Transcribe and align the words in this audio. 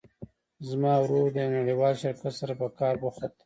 زما 0.69 0.93
ورور 1.01 1.27
د 1.31 1.37
یو 1.43 1.55
نړیوال 1.57 1.93
شرکت 2.01 2.33
سره 2.39 2.53
په 2.61 2.67
کار 2.79 2.93
بوخت 3.01 3.19
ده 3.31 3.35